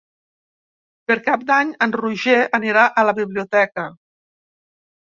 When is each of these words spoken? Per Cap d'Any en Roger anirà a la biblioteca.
Per 1.11 1.17
Cap 1.27 1.43
d'Any 1.51 1.75
en 1.87 1.95
Roger 1.99 2.41
anirà 2.61 2.89
a 2.89 3.05
la 3.11 3.17
biblioteca. 3.21 3.89